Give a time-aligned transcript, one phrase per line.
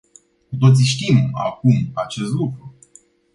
[0.49, 2.75] Cu toții știm acum acest lucru.